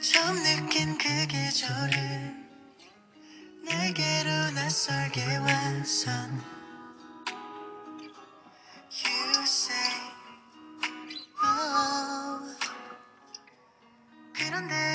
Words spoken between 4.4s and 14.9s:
낯설게 완성. You say oh. 그런데